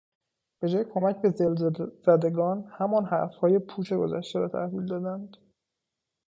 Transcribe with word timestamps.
به 0.59 0.69
جای 0.69 0.85
کمک 0.93 1.21
به 1.21 1.29
زلزلهزدگان 1.29 2.67
همان 2.77 3.05
حرفهای 3.05 3.59
پوچ 3.59 3.93
گذشته 3.93 4.39
را 4.39 4.47
تحویل 4.49 4.85
دادند. 4.85 5.37